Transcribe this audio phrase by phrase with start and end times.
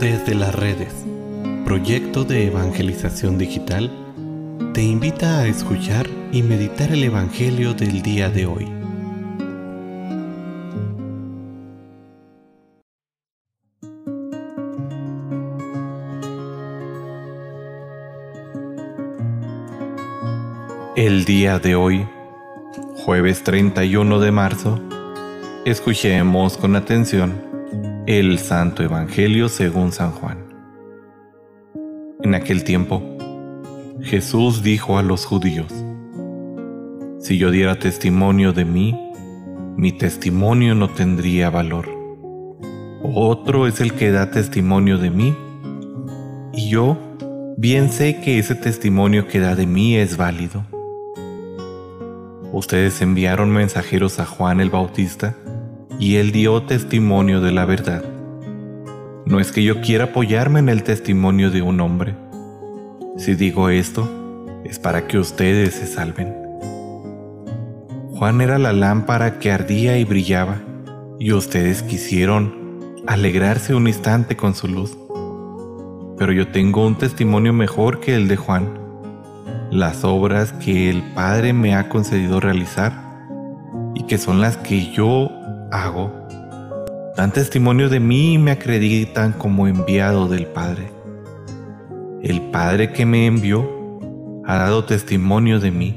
[0.00, 0.92] Desde las redes,
[1.64, 3.90] proyecto de evangelización digital,
[4.74, 8.68] te invita a escuchar y meditar el Evangelio del día de hoy.
[20.96, 22.06] El día de hoy,
[22.96, 24.80] jueves 31 de marzo,
[25.64, 27.53] escuchemos con atención
[28.06, 30.36] el Santo Evangelio según San Juan.
[32.22, 33.02] En aquel tiempo,
[34.02, 35.72] Jesús dijo a los judíos,
[37.18, 38.94] Si yo diera testimonio de mí,
[39.78, 41.88] mi testimonio no tendría valor.
[43.02, 45.34] Otro es el que da testimonio de mí,
[46.52, 46.98] y yo
[47.56, 50.66] bien sé que ese testimonio que da de mí es válido.
[52.52, 55.34] Ustedes enviaron mensajeros a Juan el Bautista,
[55.98, 58.04] y él dio testimonio de la verdad.
[59.26, 62.14] No es que yo quiera apoyarme en el testimonio de un hombre.
[63.16, 64.08] Si digo esto,
[64.64, 66.34] es para que ustedes se salven.
[68.16, 70.60] Juan era la lámpara que ardía y brillaba,
[71.18, 72.54] y ustedes quisieron
[73.06, 74.96] alegrarse un instante con su luz.
[76.18, 78.68] Pero yo tengo un testimonio mejor que el de Juan,
[79.70, 82.92] las obras que el Padre me ha concedido realizar
[83.94, 85.30] y que son las que yo
[85.74, 86.12] hago,
[87.16, 90.88] dan testimonio de mí y me acreditan como enviado del Padre.
[92.22, 93.68] El Padre que me envió
[94.46, 95.94] ha dado testimonio de mí.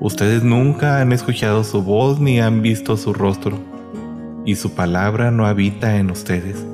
[0.00, 3.58] Ustedes nunca han escuchado su voz ni han visto su rostro,
[4.46, 6.64] y su palabra no habita en ustedes,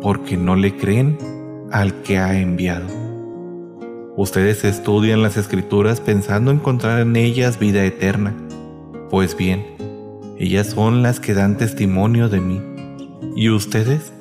[0.00, 1.18] porque no le creen
[1.72, 2.86] al que ha enviado.
[4.16, 8.32] Ustedes estudian las escrituras pensando encontrar en ellas vida eterna.
[9.10, 9.73] Pues bien,
[10.38, 12.60] ellas son las que dan testimonio de mí.
[13.36, 14.12] ¿Y ustedes?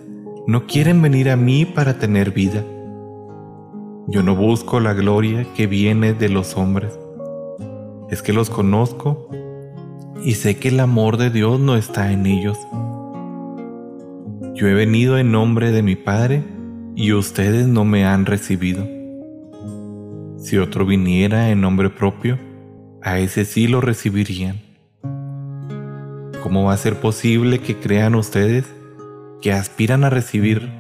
[0.45, 2.63] No quieren venir a mí para tener vida.
[4.07, 6.99] Yo no busco la gloria que viene de los hombres.
[8.09, 9.29] Es que los conozco
[10.23, 12.57] y sé que el amor de Dios no está en ellos.
[14.53, 16.43] Yo he venido en nombre de mi Padre
[16.95, 18.87] y ustedes no me han recibido.
[20.37, 22.37] Si otro viniera en nombre propio,
[23.01, 24.72] a ese sí lo recibirían.
[26.43, 28.65] ¿Cómo va a ser posible que crean ustedes
[29.41, 30.73] que aspiran a recibir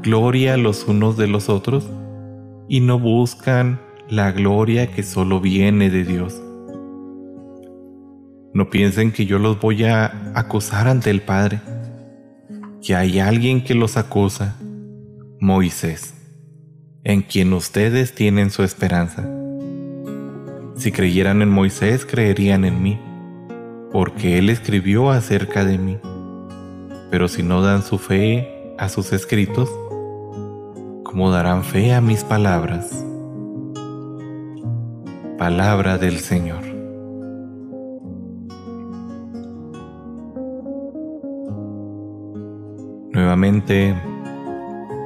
[0.00, 1.90] gloria los unos de los otros
[2.68, 6.40] y no buscan la gloria que solo viene de Dios?
[8.54, 11.62] No piensen que yo los voy a acusar ante el Padre,
[12.80, 14.54] que hay alguien que los acusa,
[15.40, 16.14] Moisés,
[17.02, 19.28] en quien ustedes tienen su esperanza.
[20.76, 23.00] Si creyeran en Moisés, creerían en mí
[23.90, 25.98] porque Él escribió acerca de mí.
[27.10, 29.70] Pero si no dan su fe a sus escritos,
[31.04, 33.04] ¿cómo darán fe a mis palabras?
[35.38, 36.62] Palabra del Señor.
[43.12, 43.94] Nuevamente,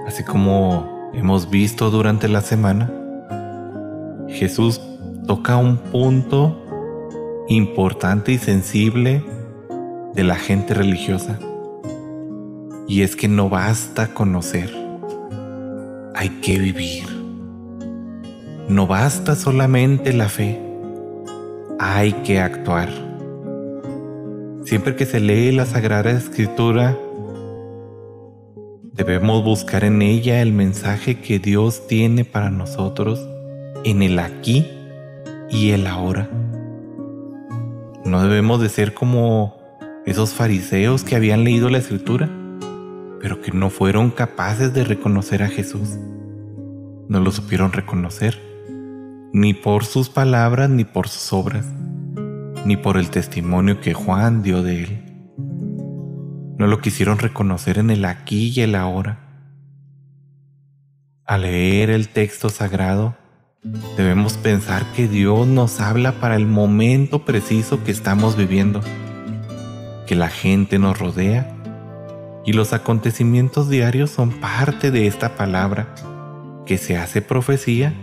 [0.06, 2.90] así como hemos visto durante la semana,
[4.28, 4.80] Jesús
[5.26, 6.61] toca un punto
[7.56, 9.22] importante y sensible
[10.14, 11.38] de la gente religiosa.
[12.88, 14.70] Y es que no basta conocer,
[16.14, 17.04] hay que vivir.
[18.68, 20.60] No basta solamente la fe,
[21.78, 22.88] hay que actuar.
[24.64, 26.96] Siempre que se lee la Sagrada Escritura,
[28.92, 33.26] debemos buscar en ella el mensaje que Dios tiene para nosotros
[33.84, 34.66] en el aquí
[35.50, 36.28] y el ahora.
[38.04, 39.56] No debemos de ser como
[40.06, 42.28] esos fariseos que habían leído la escritura,
[43.20, 45.98] pero que no fueron capaces de reconocer a Jesús.
[47.08, 48.40] No lo supieron reconocer,
[49.32, 51.64] ni por sus palabras ni por sus obras,
[52.66, 55.02] ni por el testimonio que Juan dio de él.
[56.58, 59.20] No lo quisieron reconocer en el aquí y el ahora.
[61.24, 63.16] Al leer el texto sagrado,
[63.96, 68.80] Debemos pensar que Dios nos habla para el momento preciso que estamos viviendo,
[70.04, 71.54] que la gente nos rodea
[72.44, 75.94] y los acontecimientos diarios son parte de esta palabra
[76.66, 77.94] que se hace profecía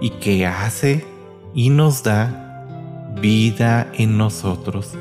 [0.00, 1.04] y que hace
[1.52, 2.64] y nos da
[3.20, 4.92] vida en nosotros.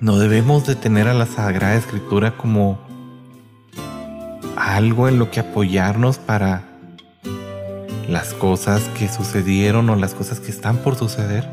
[0.00, 2.78] No debemos de tener a la Sagrada Escritura como
[4.54, 6.67] algo en lo que apoyarnos para
[8.08, 11.46] las cosas que sucedieron o las cosas que están por suceder.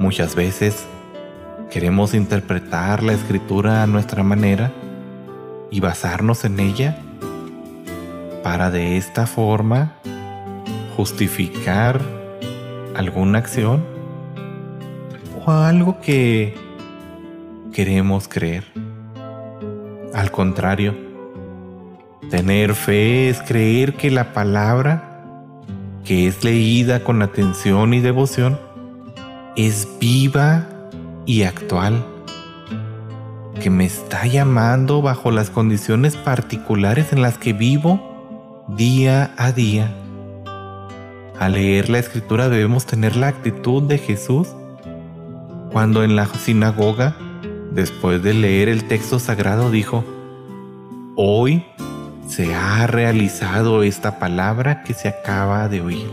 [0.00, 0.84] Muchas veces
[1.70, 4.72] queremos interpretar la escritura a nuestra manera
[5.70, 6.98] y basarnos en ella
[8.42, 9.94] para de esta forma
[10.96, 12.00] justificar
[12.96, 13.84] alguna acción
[15.46, 16.56] o algo que
[17.72, 18.64] queremos creer.
[20.12, 20.94] Al contrario,
[22.28, 25.11] tener fe es creer que la palabra
[26.12, 28.60] que es leída con atención y devoción
[29.56, 30.68] es viva
[31.24, 32.04] y actual,
[33.62, 39.90] que me está llamando bajo las condiciones particulares en las que vivo día a día.
[41.38, 44.48] Al leer la escritura debemos tener la actitud de Jesús
[45.72, 47.16] cuando en la sinagoga,
[47.70, 50.04] después de leer el texto sagrado, dijo,
[51.16, 51.64] Hoy
[52.32, 56.10] se ha realizado esta palabra que se acaba de oír.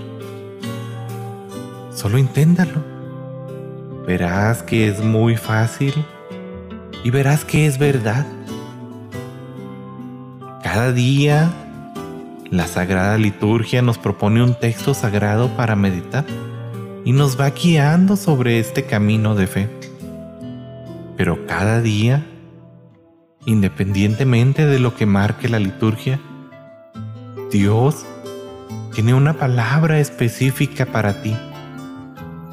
[1.93, 2.83] Solo inténtalo.
[4.05, 5.93] Verás que es muy fácil
[7.05, 8.25] y verás que es verdad.
[10.61, 11.49] Cada día
[12.51, 16.25] la Sagrada Liturgia nos propone un texto sagrado para meditar
[17.05, 19.69] y nos va guiando sobre este camino de fe.
[21.15, 22.25] Pero cada día,
[23.49, 26.19] independientemente de lo que marque la liturgia,
[27.51, 28.05] Dios
[28.93, 31.35] tiene una palabra específica para ti.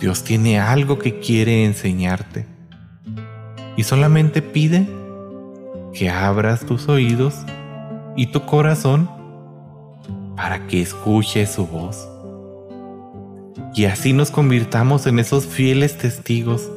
[0.00, 2.46] Dios tiene algo que quiere enseñarte.
[3.76, 4.88] Y solamente pide
[5.92, 7.34] que abras tus oídos
[8.16, 9.10] y tu corazón
[10.34, 12.08] para que escuche su voz.
[13.74, 16.70] Y así nos convirtamos en esos fieles testigos,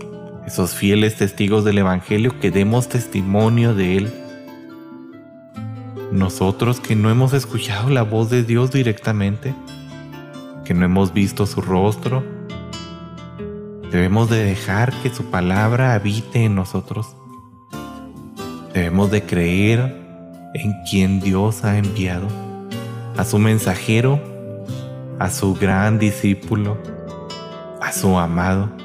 [0.50, 4.13] esos fieles testigos del Evangelio que demos testimonio de Él.
[6.12, 9.54] Nosotros que no hemos escuchado la voz de Dios directamente,
[10.66, 12.24] que no hemos visto su rostro,
[13.92, 17.16] debemos de dejar que su palabra habite en nosotros.
[18.74, 20.02] Debemos de creer
[20.56, 22.25] en quien Dios ha enviado
[23.18, 24.19] a su mensajero,
[25.19, 26.75] a su gran discípulo,
[27.80, 28.79] a su amado,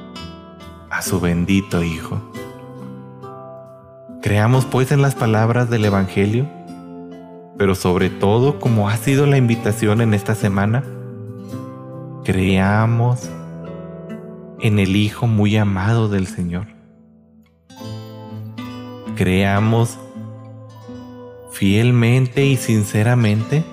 [0.95, 2.23] a su bendito Hijo.
[4.23, 6.49] Creamos pues en las palabras del Evangelio,
[7.59, 10.85] pero sobre todo, como ha sido la invitación en esta semana,
[12.25, 13.29] creamos
[14.61, 16.69] en el Hijo muy amado del Señor.
[19.17, 19.99] Creamos
[21.51, 23.65] fielmente y sinceramente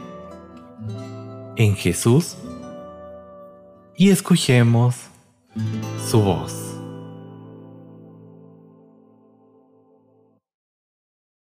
[1.56, 2.36] en Jesús
[3.96, 4.96] y escuchemos
[6.10, 6.71] su voz.